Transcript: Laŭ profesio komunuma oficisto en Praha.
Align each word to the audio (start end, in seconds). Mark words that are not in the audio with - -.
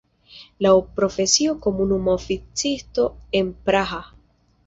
Laŭ 0.65 0.69
profesio 0.99 1.53
komunuma 1.65 2.15
oficisto 2.21 3.05
en 3.41 3.53
Praha. 3.69 4.01